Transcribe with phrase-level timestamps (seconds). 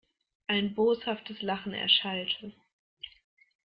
[0.47, 2.53] Ein boshaftes Lachen erschallte.